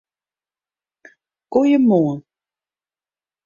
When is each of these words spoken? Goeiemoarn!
Goeiemoarn! 1.51 2.19